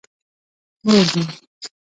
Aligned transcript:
مور 0.85 1.05
مې. 1.17 1.23